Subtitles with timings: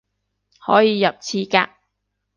[0.65, 1.73] 可以入廁格